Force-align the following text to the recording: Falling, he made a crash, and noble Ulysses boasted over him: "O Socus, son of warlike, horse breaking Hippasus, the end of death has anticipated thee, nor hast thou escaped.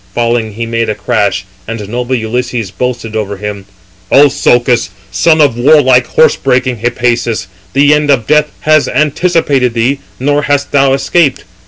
Falling, 0.15 0.53
he 0.53 0.65
made 0.65 0.89
a 0.89 0.95
crash, 0.95 1.45
and 1.67 1.87
noble 1.87 2.15
Ulysses 2.15 2.71
boasted 2.71 3.15
over 3.15 3.37
him: 3.37 3.67
"O 4.11 4.29
Socus, 4.29 4.89
son 5.11 5.39
of 5.39 5.55
warlike, 5.59 6.07
horse 6.07 6.35
breaking 6.35 6.77
Hippasus, 6.77 7.45
the 7.73 7.93
end 7.93 8.09
of 8.09 8.25
death 8.25 8.51
has 8.61 8.87
anticipated 8.87 9.75
thee, 9.75 9.99
nor 10.19 10.41
hast 10.41 10.71
thou 10.71 10.93
escaped. 10.93 11.43